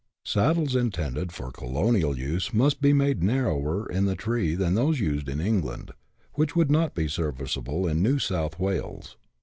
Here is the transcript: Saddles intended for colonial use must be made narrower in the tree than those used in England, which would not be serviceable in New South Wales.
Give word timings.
Saddles 0.25 0.75
intended 0.75 1.31
for 1.31 1.51
colonial 1.51 2.17
use 2.17 2.51
must 2.55 2.81
be 2.81 2.91
made 2.91 3.21
narrower 3.21 3.87
in 3.87 4.05
the 4.05 4.15
tree 4.15 4.55
than 4.55 4.73
those 4.73 4.99
used 4.99 5.29
in 5.29 5.39
England, 5.39 5.91
which 6.33 6.55
would 6.55 6.71
not 6.71 6.95
be 6.95 7.07
serviceable 7.07 7.85
in 7.87 8.01
New 8.01 8.17
South 8.17 8.57
Wales. 8.57 9.15